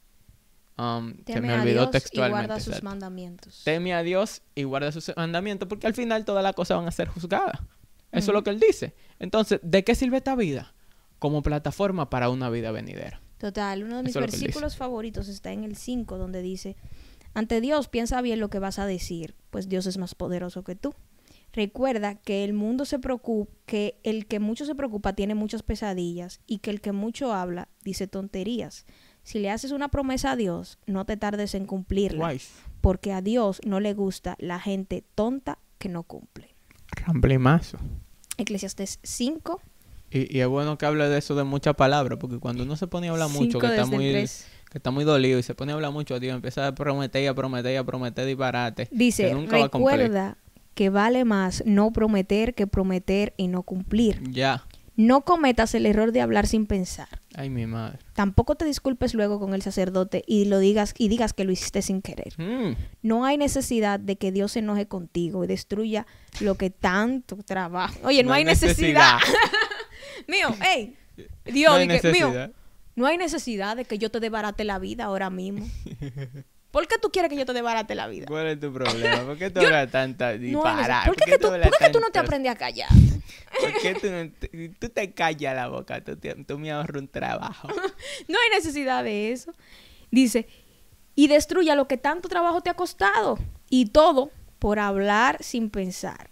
Um, 0.78 1.18
se 1.18 1.24
Teme 1.34 1.48
me 1.48 1.54
a 1.54 1.62
olvidó 1.62 1.92
Dios 1.92 2.04
y 2.12 2.18
guarda 2.18 2.60
sus 2.60 2.82
mandamientos. 2.82 3.62
Teme 3.64 3.94
a 3.94 4.02
Dios 4.02 4.42
y 4.56 4.64
guarda 4.64 4.92
sus 4.92 5.12
mandamientos, 5.16 5.68
porque 5.68 5.86
al 5.86 5.94
final 5.94 6.26
todas 6.26 6.44
las 6.44 6.54
cosas 6.56 6.78
van 6.78 6.88
a 6.88 6.92
ser 6.92 7.08
juzgadas. 7.10 7.60
Eso 8.12 8.32
es 8.32 8.34
lo 8.34 8.44
que 8.44 8.50
él 8.52 8.60
dice. 8.60 8.96
Entonces, 9.20 9.60
¿de 9.64 9.84
qué 9.84 9.94
sirve 9.96 10.18
esta 10.18 10.36
vida? 10.36 10.74
Como 11.20 11.42
plataforma 11.44 12.10
para 12.10 12.30
una 12.30 12.50
vida 12.50 12.72
venidera. 12.72 13.22
Total, 13.38 13.84
uno 13.84 13.98
de 13.98 14.04
mis 14.04 14.14
versículos 14.16 14.76
favoritos 14.76 15.28
está 15.28 15.52
en 15.52 15.64
el 15.64 15.76
5, 15.76 16.18
donde 16.18 16.42
dice, 16.42 16.76
ante 17.34 17.62
Dios 17.62 17.88
piensa 17.88 18.22
bien 18.22 18.40
lo 18.40 18.50
que 18.50 18.60
vas 18.60 18.80
a 18.80 18.86
decir, 18.86 19.36
pues 19.50 19.70
Dios 19.70 19.86
es 19.86 19.98
más 19.98 20.16
poderoso 20.16 20.64
que 20.64 20.76
tú. 20.76 20.94
Recuerda 21.54 22.16
que 22.16 22.44
el 22.44 22.54
mundo 22.54 22.84
se 22.84 22.98
preocupa, 22.98 23.52
que 23.68 24.00
el 24.04 24.26
que 24.26 24.40
mucho 24.40 24.66
se 24.66 24.74
preocupa 24.74 25.14
tiene 25.14 25.36
muchas 25.36 25.62
pesadillas 25.62 26.42
y 26.48 26.60
que 26.60 26.72
el 26.72 26.82
que 26.82 26.92
mucho 26.92 27.32
habla 27.32 27.70
dice 27.84 28.08
tonterías. 28.08 28.86
Si 29.24 29.40
le 29.40 29.52
haces 29.52 29.72
una 29.72 29.90
promesa 29.90 30.32
a 30.32 30.36
Dios, 30.36 30.80
no 30.88 31.06
te 31.06 31.16
tardes 31.16 31.54
en 31.54 31.66
cumplirla, 31.66 32.36
porque 32.82 33.14
a 33.14 33.22
Dios 33.22 33.62
no 33.66 33.80
le 33.80 33.94
gusta 33.94 34.36
la 34.40 34.60
gente 34.60 35.04
tonta 35.16 35.60
que 35.78 35.90
no 35.90 36.04
cumple. 36.04 36.56
Ramblimazo. 37.06 37.78
Eclesiastés 38.38 39.00
5, 39.04 39.62
Y, 40.10 40.36
y 40.36 40.42
es 40.42 40.48
bueno 40.48 40.78
que 40.78 40.86
hable 40.88 41.08
de 41.08 41.20
eso 41.20 41.36
de 41.36 41.44
muchas 41.44 41.76
palabras, 41.76 42.18
porque 42.20 42.40
cuando 42.40 42.64
uno 42.64 42.76
se 42.76 42.88
pone 42.88 43.10
a 43.10 43.12
hablar 43.12 43.30
mucho, 43.30 43.60
5 43.60 43.60
que 43.60 43.68
está 43.68 43.86
muy, 43.86 44.12
3. 44.12 44.48
Que 44.74 44.80
está 44.80 44.90
muy 44.90 45.04
dolido 45.04 45.38
y 45.38 45.44
se 45.44 45.54
pone 45.54 45.72
a 45.72 45.76
hablar 45.76 45.92
mucho, 45.92 46.20
tío, 46.20 46.34
empieza 46.34 46.66
a 46.66 46.74
prometer 46.74 47.22
y 47.22 47.28
a 47.28 47.36
prometer 47.36 47.74
y 47.74 47.76
a 47.76 47.84
prometer 47.84 48.26
disparate. 48.26 48.88
Dice, 48.90 49.28
que 49.28 49.34
nunca 49.36 49.60
va 49.60 49.66
a 49.66 49.70
cumplir. 49.70 50.00
recuerda 50.00 50.38
que 50.74 50.90
vale 50.90 51.26
más 51.26 51.62
no 51.68 51.94
prometer 51.94 52.56
que 52.56 52.66
prometer 52.66 53.36
y 53.38 53.50
no 53.50 53.62
cumplir. 53.62 54.20
Ya. 54.32 54.66
No 54.96 55.22
cometas 55.22 55.76
el 55.76 55.86
error 55.86 56.12
de 56.12 56.22
hablar 56.22 56.48
sin 56.48 56.66
pensar. 56.66 57.08
Ay, 57.36 57.52
mi 57.52 57.68
madre. 57.68 58.00
Tampoco 58.14 58.56
te 58.56 58.66
disculpes 58.66 59.14
luego 59.14 59.40
con 59.40 59.54
el 59.54 59.62
sacerdote 59.62 60.24
y 60.26 60.46
lo 60.46 60.58
digas 60.58 60.96
y 60.98 61.08
digas 61.08 61.34
que 61.34 61.44
lo 61.44 61.52
hiciste 61.52 61.84
sin 61.84 62.02
querer. 62.02 62.34
Mm. 62.38 62.76
No 63.04 63.26
hay 63.26 63.38
necesidad 63.38 64.00
de 64.00 64.16
que 64.16 64.32
Dios 64.32 64.54
se 64.54 64.60
enoje 64.60 64.88
contigo 64.88 65.44
y 65.44 65.48
destruya 65.48 66.08
lo 66.40 66.56
que 66.56 66.72
tanto 66.72 67.38
trabaja. 67.46 67.94
Oye, 68.04 68.24
no, 68.24 68.34
hay 68.34 68.44
necesidad. 68.44 69.20
mío, 70.28 70.48
hey, 70.64 70.96
Dios, 71.46 71.74
no 71.74 71.78
hay 71.78 71.88
mío, 71.88 71.96
necesidad. 72.02 72.52
No 72.96 73.06
hay 73.06 73.18
necesidad 73.18 73.76
de 73.76 73.86
que 73.86 73.98
yo 73.98 74.12
te 74.12 74.20
debarate 74.20 74.64
la 74.64 74.80
vida 74.80 75.06
ahora 75.06 75.30
mismo. 75.30 75.68
¿Por 76.72 76.88
qué 76.88 76.96
tú 77.00 77.12
quieres 77.12 77.30
que 77.30 77.36
yo 77.38 77.46
te 77.46 77.54
debarate 77.54 77.94
la 77.94 78.08
vida? 78.08 78.26
¿Cuál 78.28 78.48
es 78.48 78.60
tu 78.60 78.74
problema? 78.74 79.24
¿Por 79.26 79.38
qué 79.38 79.50
tú 79.52 79.60
hablas 79.60 79.92
tanta 79.92 80.36
No. 80.38 80.62
¿Por 80.62 81.16
qué, 81.18 81.38
tú, 81.38 81.48
hablas 81.48 81.70
por 81.70 81.78
qué 81.78 81.90
tú 81.92 82.00
no 82.00 82.10
te 82.10 82.18
aprendes 82.18 82.52
a 82.52 82.56
callar? 82.56 82.90
¿Por 83.62 83.74
qué 83.80 83.94
tú, 83.94 84.10
no 84.10 84.32
te, 84.32 84.70
tú 84.80 84.90
te 84.90 85.14
callas 85.14 85.56
la 85.56 85.68
boca? 85.68 86.04
Tú, 86.04 86.16
te- 86.16 86.34
tú 86.44 86.58
me 86.58 86.72
ahorras 86.72 87.00
un 87.04 87.08
trabajo. 87.08 87.68
No 87.68 88.38
hay 88.40 88.58
necesidad 88.58 89.04
de 89.04 89.32
eso. 89.32 89.54
Dice, 90.10 90.48
y 91.14 91.28
destruya 91.28 91.76
lo 91.76 91.88
que 91.88 91.98
tanto 91.98 92.28
trabajo 92.28 92.62
te 92.62 92.72
ha 92.72 92.74
costado. 92.74 93.38
Y 93.70 93.88
todo 93.88 94.32
por 94.58 94.80
hablar 94.80 95.44
sin 95.44 95.70
pensar. 95.70 96.32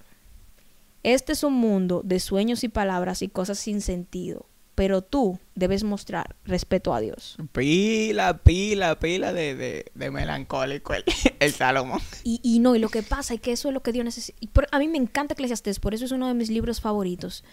Este 1.04 1.34
es 1.34 1.44
un 1.44 1.54
mundo 1.54 2.02
de 2.04 2.20
sueños 2.20 2.64
y 2.64 2.68
palabras 2.70 3.22
y 3.22 3.28
cosas 3.28 3.60
sin 3.60 3.82
sentido. 3.82 4.48
Pero 4.76 5.02
tú 5.02 5.40
debes 5.54 5.84
mostrar 5.84 6.36
respeto 6.46 6.94
a 6.94 7.02
Dios. 7.02 7.38
Pila, 7.52 8.38
pila, 8.38 8.98
pila 9.00 9.34
de, 9.34 9.56
de, 9.56 9.92
de 9.94 10.12
melancólico 10.12 10.94
el, 10.94 11.04
el 11.40 11.52
Salomón. 11.52 12.02
Y, 12.24 12.40
y 12.42 12.60
no, 12.60 12.76
y 12.76 12.80
lo 12.80 12.90
que 12.90 13.04
pasa 13.04 13.34
es 13.34 13.42
que 13.42 13.52
eso 13.52 13.68
es 13.68 13.74
lo 13.74 13.84
que 13.84 13.92
Dios 13.92 14.06
necesita. 14.06 14.38
A 14.72 14.80
mí 14.80 14.88
me 14.88 14.98
encanta 14.98 15.34
Eclesiastés, 15.34 15.80
por 15.80 15.94
eso 15.94 16.06
es 16.06 16.12
uno 16.12 16.28
de 16.28 16.34
mis 16.34 16.50
libros 16.50 16.80
favoritos. 16.80 17.44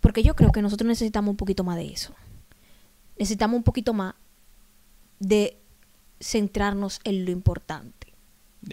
Porque 0.00 0.22
yo 0.22 0.34
creo 0.34 0.52
que 0.52 0.62
nosotros 0.62 0.86
necesitamos 0.86 1.30
un 1.30 1.36
poquito 1.36 1.64
más 1.64 1.76
de 1.76 1.86
eso. 1.86 2.14
Necesitamos 3.18 3.56
un 3.56 3.64
poquito 3.64 3.94
más 3.94 4.14
de 5.18 5.58
centrarnos 6.20 7.00
en 7.04 7.24
lo 7.24 7.30
importante. 7.30 8.14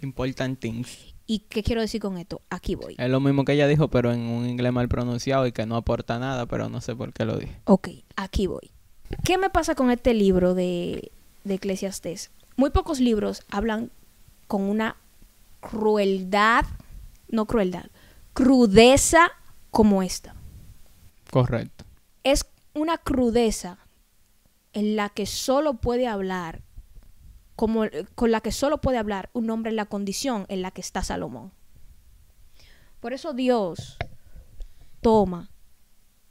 Important 0.01 0.59
things. 0.59 1.14
¿Y 1.27 1.39
qué 1.39 1.63
quiero 1.63 1.81
decir 1.81 2.01
con 2.01 2.17
esto? 2.17 2.41
Aquí 2.49 2.75
voy. 2.75 2.95
Es 2.97 3.09
lo 3.09 3.19
mismo 3.19 3.45
que 3.45 3.53
ella 3.53 3.67
dijo, 3.67 3.89
pero 3.89 4.13
en 4.13 4.21
un 4.21 4.47
inglés 4.47 4.71
mal 4.71 4.87
pronunciado 4.87 5.47
y 5.47 5.51
que 5.51 5.65
no 5.65 5.75
aporta 5.75 6.19
nada, 6.19 6.45
pero 6.45 6.69
no 6.69 6.81
sé 6.81 6.95
por 6.95 7.13
qué 7.13 7.25
lo 7.25 7.37
dije. 7.37 7.59
Ok, 7.65 7.89
aquí 8.15 8.47
voy. 8.47 8.71
¿Qué 9.23 9.37
me 9.37 9.49
pasa 9.49 9.75
con 9.75 9.91
este 9.91 10.13
libro 10.13 10.53
de, 10.53 11.11
de 11.43 11.53
Eclesiastés? 11.55 12.31
Muy 12.57 12.69
pocos 12.69 12.99
libros 12.99 13.43
hablan 13.49 13.91
con 14.47 14.61
una 14.63 14.97
crueldad, 15.59 16.65
no 17.29 17.45
crueldad, 17.45 17.85
crudeza 18.33 19.31
como 19.71 20.03
esta. 20.03 20.35
Correcto. 21.31 21.85
Es 22.23 22.45
una 22.73 22.97
crudeza 22.97 23.79
en 24.73 24.95
la 24.95 25.09
que 25.09 25.25
solo 25.25 25.75
puede 25.75 26.07
hablar, 26.07 26.61
como, 27.55 27.83
con 28.15 28.31
la 28.31 28.41
que 28.41 28.51
solo 28.51 28.81
puede 28.81 28.97
hablar 28.97 29.29
un 29.33 29.49
hombre 29.49 29.69
en 29.69 29.75
la 29.75 29.85
condición 29.85 30.45
en 30.49 30.61
la 30.61 30.71
que 30.71 30.81
está 30.81 31.03
Salomón. 31.03 31.51
Por 32.99 33.13
eso 33.13 33.33
Dios 33.33 33.97
toma 35.01 35.51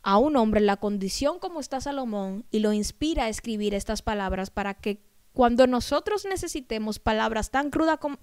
a 0.02 0.18
un 0.18 0.36
hombre 0.36 0.60
en 0.60 0.66
la 0.66 0.76
condición 0.76 1.38
como 1.38 1.60
está 1.60 1.80
Salomón 1.80 2.44
y 2.50 2.58
lo 2.58 2.72
inspira 2.72 3.24
a 3.24 3.28
escribir 3.28 3.74
estas 3.74 4.02
palabras 4.02 4.50
para 4.50 4.74
que 4.74 5.02
cuando 5.32 5.66
nosotros 5.66 6.24
necesitemos 6.24 6.98
palabras 6.98 7.50
tan, 7.50 7.70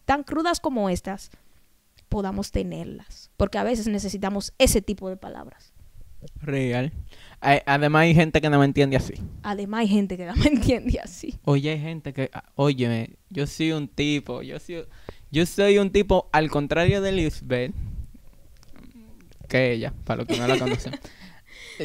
tan 0.06 0.24
crudas 0.24 0.60
como 0.60 0.90
estas, 0.90 1.32
podamos 2.08 2.52
tenerlas. 2.52 3.32
Porque 3.38 3.58
a 3.58 3.64
veces 3.64 3.88
necesitamos 3.88 4.54
ese 4.58 4.82
tipo 4.82 5.10
de 5.10 5.18
palabras. 5.18 5.74
Real. 6.42 6.92
Hay- 7.40 7.60
además 7.66 8.02
hay 8.04 8.14
gente 8.16 8.40
que 8.42 8.50
no 8.50 8.60
me 8.60 8.66
entiende 8.66 8.96
así. 8.98 9.14
Además 9.44 9.82
hay 9.82 9.88
gente 9.88 10.18
que 10.18 10.26
no 10.26 10.36
me 10.36 10.46
entiende 10.48 11.00
así. 11.00 11.36
Oye, 11.44 11.72
hay 11.72 11.80
gente 11.80 12.14
que, 12.14 12.30
ah, 12.34 12.44
óyeme, 12.56 13.12
yo 13.30 13.48
soy 13.48 13.72
un 13.72 13.88
tipo, 13.88 14.42
yo 14.44 14.60
soy, 14.60 14.86
yo 15.32 15.46
soy 15.46 15.78
un 15.80 15.90
tipo 15.92 16.30
al 16.32 16.50
contrario 16.52 17.02
de 17.02 17.12
Lisbeth, 17.12 17.74
que 19.52 19.74
ella, 19.74 19.94
para 20.06 20.20
los 20.20 20.28
que 20.28 20.38
no 20.38 20.48
la 20.48 20.58
conocen. 20.58 20.94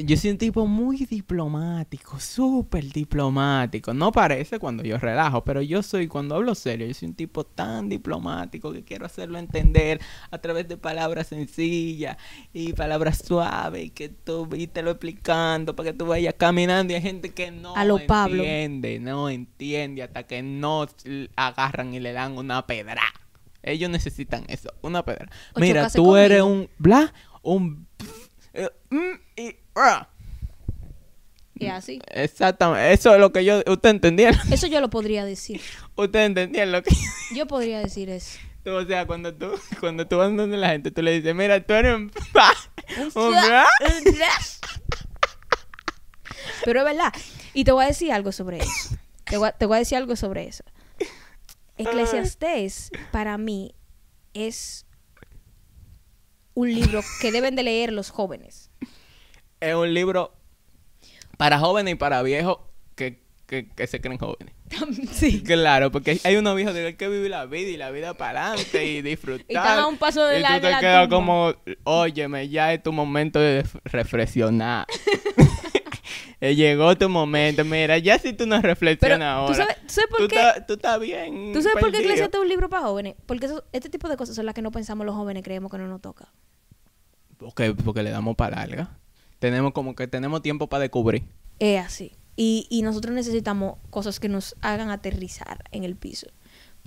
Yo 0.05 0.17
soy 0.17 0.31
un 0.31 0.37
tipo 0.39 0.67
muy 0.67 1.07
diplomático, 1.07 2.21
súper 2.21 2.85
diplomático. 2.93 3.95
No 3.95 4.13
parece 4.13 4.59
cuando 4.59 4.83
yo 4.83 4.99
relajo, 4.99 5.43
pero 5.43 5.63
yo 5.63 5.83
soy, 5.83 6.07
cuando 6.07 6.35
hablo 6.35 6.55
serio, 6.55 6.87
yo 6.87 6.93
soy 6.93 7.09
un 7.09 7.15
tipo 7.15 7.45
tan 7.45 7.89
diplomático 7.89 8.73
que 8.73 8.85
quiero 8.85 9.07
hacerlo 9.07 9.39
entender 9.39 10.01
a 10.31 10.39
través 10.39 10.69
de 10.69 10.77
palabras 10.77 11.29
sencillas 11.29 12.19
y 12.53 12.75
palabras 12.75 13.23
suaves 13.25 13.87
y 13.87 13.91
que 13.91 14.11
tú 14.11 14.49
y 14.55 14.67
te 14.67 14.83
lo 14.83 14.91
explicando 14.91 15.75
para 15.75 15.93
que 15.93 15.97
tú 15.97 16.05
vayas 16.07 16.35
caminando 16.37 16.93
y 16.93 16.97
hay 16.97 17.03
gente 17.03 17.33
que 17.33 17.51
no 17.51 17.75
A 17.75 17.85
lo 17.87 18.05
Pablo. 18.07 18.43
entiende, 18.43 18.99
no 18.99 19.31
entiende 19.31 20.03
hasta 20.03 20.25
que 20.25 20.43
no 20.43 20.87
agarran 21.37 21.95
y 21.95 22.01
le 22.01 22.13
dan 22.13 22.37
una 22.37 22.67
pedra. 22.67 23.03
Ellos 23.63 23.89
necesitan 23.91 24.45
eso, 24.49 24.71
una 24.83 25.05
pedra. 25.05 25.29
Mira, 25.57 25.89
tú 25.91 26.17
eres 26.17 26.43
un 26.43 26.69
bla, 26.79 27.13
un 27.47 27.87
eh, 28.53 28.69
mm, 28.91 29.13
y 29.37 29.57
ah. 29.77 30.09
Y 31.55 31.67
así. 31.69 32.01
Exactamente, 32.11 32.93
eso 32.93 33.15
es 33.15 33.21
lo 33.21 33.33
que 33.33 33.45
yo, 33.45 33.63
usted 33.67 33.91
entendía, 33.91 34.31
Eso 34.51 34.67
yo 34.67 34.81
lo 34.81 34.91
podría 34.91 35.25
decir. 35.25 35.61
usted 35.95 36.25
entendía 36.25 36.67
lo 36.67 36.83
que 36.83 36.95
Yo 37.35 37.47
podría 37.47 37.79
decir 37.81 38.11
eso. 38.11 38.39
tú, 38.65 38.71
o 38.73 38.85
sea, 38.85 39.07
cuando 39.07 39.33
tú, 39.35 39.53
cuando 39.81 40.07
tú 40.07 40.19
vas 40.19 40.35
donde 40.37 40.57
la 40.57 40.71
gente, 40.71 40.91
tú 40.91 41.03
le 41.03 41.13
dices, 41.13 41.35
mira, 41.35 41.59
tú 41.65 41.73
eres 41.73 41.95
un 41.95 42.11
bla, 42.33 42.53
Un 43.15 43.31
bla. 43.33 43.67
Pero 46.65 46.81
es 46.81 46.85
verdad. 46.85 47.13
Y 47.55 47.65
te 47.65 47.73
voy 47.73 47.85
a 47.85 47.89
decir 47.89 48.13
algo 48.13 48.33
sobre 48.33 48.59
eso. 48.59 48.97
Te 49.25 49.37
voy 49.39 49.49
a, 49.49 49.53
te 49.53 49.67
voy 49.67 49.77
a 49.77 49.79
decir 49.79 49.97
algo 49.99 50.17
sobre 50.17 50.47
eso. 50.49 50.65
Eclesiastés, 51.79 52.91
para 53.13 53.39
mí, 53.39 53.75
es 54.35 54.86
un 56.57 56.75
libro 56.75 57.03
que 57.21 57.31
deben 57.31 57.55
de 57.55 57.63
leer 57.63 57.93
los 57.93 58.11
jóvenes. 58.11 58.71
Es 59.61 59.75
un 59.75 59.93
libro 59.95 60.33
para 61.37 61.59
jóvenes 61.59 61.93
y 61.93 61.97
para 61.97 62.23
viejos 62.23 62.59
que, 62.95 63.21
que, 63.47 63.69
que 63.69 63.87
se 63.87 64.01
creen 64.01 64.19
jóvenes. 64.19 64.55
sí. 65.13 65.43
Claro, 65.43 65.93
porque 65.93 66.19
hay 66.25 66.37
unos 66.37 66.57
viejos 66.57 66.75
que 66.75 66.87
hay 66.87 66.95
que 66.95 67.09
vivir 67.09 67.31
la 67.31 67.45
vida 67.47 67.69
y 67.69 67.77
la 67.77 67.91
vida 67.91 68.15
para 68.15 68.49
adelante 68.53 68.85
y 68.87 69.03
disfrutar. 69.03 69.47
Y 69.49 69.55
están 69.55 69.79
a 69.81 69.87
un 69.87 69.99
paso 69.99 70.25
de 70.27 70.39
y 70.39 70.43
la- 70.43 70.57
tú 70.61 70.67
te 70.67 70.79
quedas 70.81 71.09
como, 71.09 71.55
óyeme, 71.85 72.49
ya 72.49 72.73
es 72.73 72.83
tu 72.83 72.91
momento 72.93 73.39
de 73.39 73.65
reflexionar. 73.85 74.87
Eh, 76.51 76.55
Llegó 76.57 76.97
tu 76.97 77.09
momento. 77.09 77.65
Mira, 77.65 77.99
ya 77.99 78.19
si 78.19 78.33
tú 78.33 78.47
no 78.47 78.57
Pero, 78.57 78.69
reflexionas 78.69 79.19
¿tú 79.19 79.25
ahora. 79.25 79.55
sabes, 79.55 79.77
tú 79.87 79.93
sabes 79.95 80.11
por 80.11 80.19
tú 80.21 80.29
qué? 80.29 80.37
tú 80.67 80.73
estás 80.75 81.01
bien. 81.01 81.53
¿Tú 81.53 81.63
sabes 81.63 81.75
por 81.75 81.91
qué 81.91 81.99
perdido. 81.99 82.01
Eclesiastés 82.13 82.39
es 82.39 82.43
un 82.43 82.49
libro 82.49 82.69
para 82.69 82.83
jóvenes? 82.85 83.15
Porque 83.27 83.47
eso- 83.47 83.65
este 83.73 83.89
tipo 83.91 84.09
de 84.09 84.17
cosas 84.17 84.37
son 84.37 84.47
las 84.47 84.55
que 84.55 84.63
no 84.63 84.71
pensamos 84.71 85.05
los 85.07 85.15
jóvenes, 85.15 85.43
creemos 85.43 85.71
que 85.71 85.79
no 85.79 85.87
nos 85.89 86.01
toca. 86.01 86.33
Porque, 87.39 87.75
porque 87.75 88.03
le 88.03 88.11
damos 88.11 88.37
para 88.37 88.57
larga. 88.57 88.99
Tenemos 89.39 89.73
como 89.73 89.95
que 89.95 90.07
tenemos 90.09 90.41
tiempo 90.43 90.69
para 90.69 90.83
descubrir. 90.83 91.25
Es 91.59 91.85
así. 91.85 92.13
Y, 92.37 92.67
y 92.71 92.83
nosotros 92.83 93.15
necesitamos 93.15 93.79
cosas 93.91 94.21
que 94.21 94.29
nos 94.29 94.55
hagan 94.61 94.91
aterrizar 94.91 95.65
en 95.71 95.85
el 95.85 95.97
piso. 95.97 96.27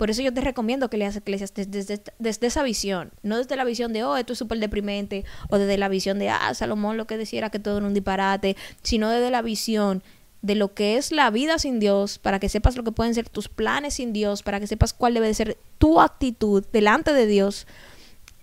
Por 0.00 0.08
eso 0.08 0.22
yo 0.22 0.32
te 0.32 0.40
recomiendo 0.40 0.88
que 0.88 0.96
leas 0.96 1.14
Eclesiastes 1.14 1.70
desde, 1.70 2.00
desde 2.18 2.46
esa 2.46 2.62
visión. 2.62 3.10
No 3.22 3.36
desde 3.36 3.54
la 3.54 3.64
visión 3.64 3.92
de, 3.92 4.02
oh, 4.02 4.16
esto 4.16 4.32
es 4.32 4.38
súper 4.38 4.58
deprimente. 4.58 5.26
O 5.50 5.58
desde 5.58 5.76
la 5.76 5.90
visión 5.90 6.18
de, 6.18 6.30
ah, 6.30 6.54
Salomón 6.54 6.96
lo 6.96 7.06
que 7.06 7.18
decía 7.18 7.40
era 7.40 7.50
que 7.50 7.58
todo 7.58 7.76
era 7.76 7.86
un 7.86 7.92
disparate. 7.92 8.56
Sino 8.82 9.10
desde 9.10 9.30
la 9.30 9.42
visión 9.42 10.02
de 10.40 10.54
lo 10.54 10.72
que 10.72 10.96
es 10.96 11.12
la 11.12 11.28
vida 11.28 11.58
sin 11.58 11.80
Dios, 11.80 12.18
para 12.18 12.38
que 12.38 12.48
sepas 12.48 12.78
lo 12.78 12.82
que 12.82 12.92
pueden 12.92 13.14
ser 13.14 13.28
tus 13.28 13.50
planes 13.50 13.92
sin 13.92 14.14
Dios, 14.14 14.42
para 14.42 14.58
que 14.58 14.66
sepas 14.66 14.94
cuál 14.94 15.12
debe 15.12 15.26
de 15.26 15.34
ser 15.34 15.58
tu 15.76 16.00
actitud 16.00 16.64
delante 16.72 17.12
de 17.12 17.26
Dios. 17.26 17.66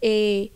Eh, 0.02 0.52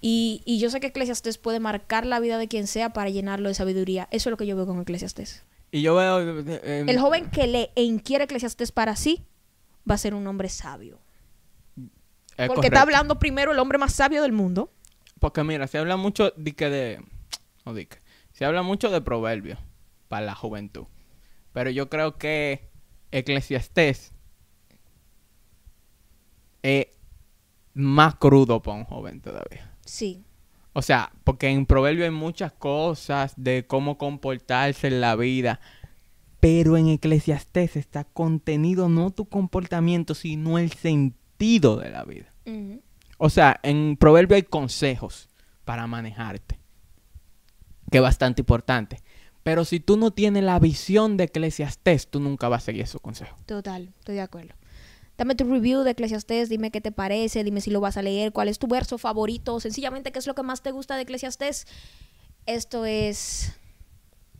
y, 0.00 0.42
y 0.44 0.58
yo 0.58 0.70
sé 0.70 0.80
que 0.80 0.88
Eclesiastes 0.88 1.38
puede 1.38 1.60
marcar 1.60 2.04
la 2.04 2.18
vida 2.18 2.36
de 2.36 2.48
quien 2.48 2.66
sea 2.66 2.92
para 2.92 3.10
llenarlo 3.10 3.48
de 3.48 3.54
sabiduría. 3.54 4.08
Eso 4.10 4.28
es 4.28 4.32
lo 4.32 4.36
que 4.36 4.48
yo 4.48 4.56
veo 4.56 4.66
con 4.66 4.80
Eclesiastes. 4.80 5.44
Y 5.70 5.82
yo 5.82 5.94
veo... 5.94 6.20
eh, 6.20 6.60
eh, 6.64 6.84
El 6.88 6.98
joven 6.98 7.30
que 7.30 7.46
lee 7.46 7.68
e 7.76 7.84
inquiere 7.84 8.24
Eclesiastes 8.24 8.72
para 8.72 8.96
sí 8.96 9.22
va 9.88 9.94
a 9.94 9.98
ser 9.98 10.14
un 10.14 10.26
hombre 10.26 10.48
sabio. 10.48 11.00
es 11.76 11.82
Porque 12.36 12.46
correcto. 12.48 12.66
está 12.66 12.82
hablando 12.82 13.18
primero 13.18 13.52
el 13.52 13.58
hombre 13.58 13.78
más 13.78 13.92
sabio 13.94 14.22
del 14.22 14.32
mundo. 14.32 14.72
Porque 15.18 15.44
mira, 15.44 15.66
se 15.66 15.78
habla 15.78 15.96
mucho 15.96 16.32
de 16.36 16.52
que 16.54 16.68
de... 16.70 17.04
No 17.64 17.74
de 17.74 17.86
que- 17.86 17.98
Se 18.32 18.44
habla 18.44 18.62
mucho 18.62 18.90
de 18.90 19.00
proverbios 19.00 19.58
para 20.08 20.26
la 20.26 20.34
juventud. 20.34 20.84
Pero 21.52 21.70
yo 21.70 21.88
creo 21.90 22.16
que 22.16 22.70
Eclesiastés 23.10 24.12
es 26.62 26.86
más 27.74 28.14
crudo 28.16 28.62
para 28.62 28.78
un 28.78 28.84
joven 28.84 29.20
todavía. 29.20 29.70
Sí. 29.84 30.24
O 30.72 30.80
sea, 30.82 31.12
porque 31.24 31.48
en 31.48 31.66
Proverbio 31.66 32.04
hay 32.04 32.10
muchas 32.10 32.52
cosas 32.52 33.34
de 33.36 33.66
cómo 33.66 33.98
comportarse 33.98 34.86
en 34.88 35.00
la 35.02 35.16
vida. 35.16 35.60
Pero 36.42 36.76
en 36.76 36.88
Eclesiastés 36.88 37.76
está 37.76 38.02
contenido 38.02 38.88
no 38.88 39.12
tu 39.12 39.26
comportamiento, 39.26 40.16
sino 40.16 40.58
el 40.58 40.72
sentido 40.72 41.76
de 41.76 41.88
la 41.88 42.02
vida. 42.02 42.34
O 43.16 43.30
sea, 43.30 43.60
en 43.62 43.96
Proverbio 43.96 44.34
hay 44.34 44.42
consejos 44.42 45.28
para 45.64 45.86
manejarte, 45.86 46.58
que 47.92 47.98
es 47.98 48.02
bastante 48.02 48.42
importante. 48.42 49.04
Pero 49.44 49.64
si 49.64 49.78
tú 49.78 49.96
no 49.96 50.10
tienes 50.10 50.42
la 50.42 50.58
visión 50.58 51.16
de 51.16 51.24
Eclesiastés, 51.24 52.08
tú 52.08 52.18
nunca 52.18 52.48
vas 52.48 52.64
a 52.64 52.66
seguir 52.66 52.82
esos 52.82 53.00
consejos. 53.00 53.38
Total, 53.46 53.92
estoy 54.00 54.16
de 54.16 54.22
acuerdo. 54.22 54.54
Dame 55.16 55.36
tu 55.36 55.44
review 55.44 55.82
de 55.82 55.92
Eclesiastés, 55.92 56.48
dime 56.48 56.72
qué 56.72 56.80
te 56.80 56.90
parece, 56.90 57.44
dime 57.44 57.60
si 57.60 57.70
lo 57.70 57.80
vas 57.80 57.96
a 57.96 58.02
leer, 58.02 58.32
cuál 58.32 58.48
es 58.48 58.58
tu 58.58 58.66
verso 58.66 58.98
favorito, 58.98 59.60
sencillamente 59.60 60.10
qué 60.10 60.18
es 60.18 60.26
lo 60.26 60.34
que 60.34 60.42
más 60.42 60.60
te 60.60 60.72
gusta 60.72 60.96
de 60.96 61.02
Eclesiastés. 61.02 61.68
Esto 62.46 62.84
es 62.84 63.52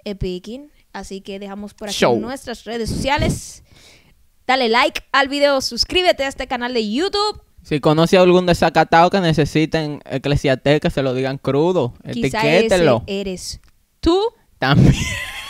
Epicking, 0.04 0.72
así 0.92 1.20
que 1.20 1.38
dejamos 1.38 1.74
por 1.74 1.88
aquí 1.88 1.98
Show. 1.98 2.20
nuestras 2.20 2.64
redes 2.64 2.90
sociales. 2.90 3.62
Dale 4.46 4.68
like 4.68 5.02
al 5.12 5.28
video, 5.28 5.60
suscríbete 5.60 6.24
a 6.24 6.28
este 6.28 6.46
canal 6.46 6.74
de 6.74 6.90
YouTube. 6.90 7.42
Si 7.62 7.78
conoce 7.80 8.18
a 8.18 8.22
algún 8.22 8.44
desacatado 8.44 9.08
que 9.08 9.20
necesiten 9.20 10.00
Eclesiastés, 10.04 10.80
que 10.80 10.90
se 10.90 11.02
lo 11.02 11.14
digan 11.14 11.38
crudo, 11.38 11.94
Quizá 12.12 12.46
ese 12.48 13.00
eres 13.06 13.60
tú. 14.00 14.20
También, 14.58 14.94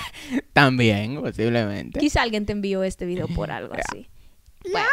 también, 0.53 1.21
posiblemente. 1.21 2.01
Quizá 2.01 2.23
alguien 2.23 2.45
te 2.45 2.53
envió 2.53 2.83
este 2.83 3.07
video 3.07 3.29
por 3.29 3.51
algo 3.51 3.75
así. 3.75 4.09
Bueno. 4.71 4.87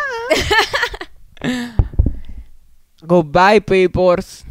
Goodbye, 3.01 3.61
peoples. 3.61 4.43